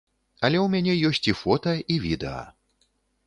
Але 0.47 0.57
ў 0.61 0.67
мяне 0.75 0.95
ёсць 1.09 1.27
і 1.33 1.35
фота, 1.43 1.75
і 1.97 1.99
відэа. 2.05 2.41